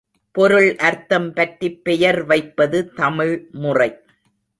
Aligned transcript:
பொருள் 0.31 0.75
அர்த்தம் 0.75 1.33
பற்றிப் 1.33 1.83
பெயர் 1.83 2.23
வைப்பது 2.23 2.91
தமிழ்முறை. 2.97 3.89